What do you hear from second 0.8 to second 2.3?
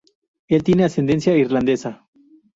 ascendencia irlandesa.